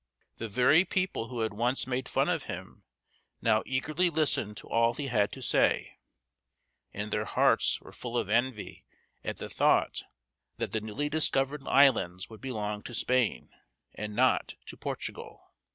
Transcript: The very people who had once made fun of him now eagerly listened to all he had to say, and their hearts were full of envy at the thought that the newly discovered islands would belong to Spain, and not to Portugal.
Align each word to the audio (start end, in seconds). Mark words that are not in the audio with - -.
The 0.37 0.47
very 0.49 0.83
people 0.83 1.27
who 1.27 1.41
had 1.41 1.53
once 1.53 1.85
made 1.85 2.09
fun 2.09 2.27
of 2.27 2.45
him 2.45 2.81
now 3.39 3.61
eagerly 3.67 4.09
listened 4.09 4.57
to 4.57 4.67
all 4.67 4.95
he 4.95 5.09
had 5.09 5.31
to 5.33 5.43
say, 5.43 5.99
and 6.91 7.11
their 7.11 7.25
hearts 7.25 7.79
were 7.81 7.91
full 7.91 8.17
of 8.17 8.27
envy 8.27 8.83
at 9.23 9.37
the 9.37 9.47
thought 9.47 10.05
that 10.57 10.71
the 10.71 10.81
newly 10.81 11.07
discovered 11.07 11.61
islands 11.67 12.31
would 12.31 12.41
belong 12.41 12.81
to 12.81 12.95
Spain, 12.95 13.51
and 13.93 14.15
not 14.15 14.55
to 14.65 14.75
Portugal. 14.75 15.51